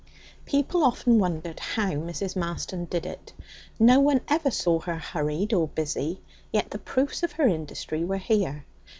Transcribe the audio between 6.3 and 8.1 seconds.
yet the proofs of her industry